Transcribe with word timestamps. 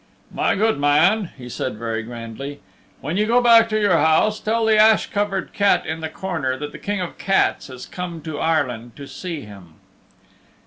"My 0.33 0.55
good 0.55 0.79
man," 0.79 1.29
said 1.47 1.71
he 1.73 1.77
very 1.77 2.01
grandly, 2.01 2.59
"when 3.01 3.17
you 3.17 3.27
go 3.27 3.39
back 3.39 3.69
to 3.69 3.79
your 3.79 3.99
house, 3.99 4.39
tell 4.39 4.65
the 4.65 4.75
ash 4.75 5.11
covered 5.11 5.53
cat 5.53 5.85
in 5.85 5.99
the 5.99 6.09
corner 6.09 6.57
that 6.57 6.71
the 6.71 6.79
King 6.79 7.01
of 7.01 7.17
the 7.19 7.23
Cats 7.23 7.67
has 7.67 7.85
come 7.85 8.19
to 8.23 8.39
Ireland 8.39 8.95
to 8.95 9.05
see 9.05 9.41
him." 9.41 9.75